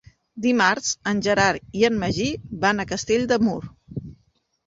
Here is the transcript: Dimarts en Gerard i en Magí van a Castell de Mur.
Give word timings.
Dimarts 0.43 0.87
en 1.11 1.19
Gerard 1.25 1.77
i 1.81 1.85
en 1.91 1.99
Magí 2.03 2.27
van 2.65 2.81
a 2.81 2.85
Castell 2.93 3.27
de 3.33 3.41
Mur. 3.49 3.61